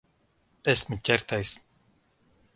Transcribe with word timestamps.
Esmu 0.73 0.97
ķertais. 1.11 1.53